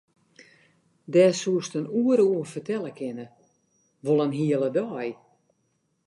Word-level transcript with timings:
Dêr 1.13 1.33
soest 1.41 1.71
in 1.79 1.87
oere 1.99 2.23
oer 2.31 2.47
fertelle 2.53 2.91
kinne, 2.99 3.27
wol 4.03 4.23
in 4.25 4.33
hele 4.39 4.69
dei. 4.77 5.09